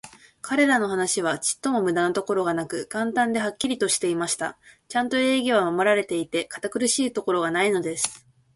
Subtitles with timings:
[0.41, 4.57] 彼等の話は、ちょっとも無駄なところがなく、簡単で、はっきりしていました。
[4.87, 8.25] ちゃんと礼儀は守られていて、堅苦しいところがないのです。